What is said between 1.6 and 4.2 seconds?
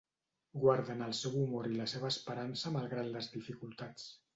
i la seva esperança malgrat les dificultats.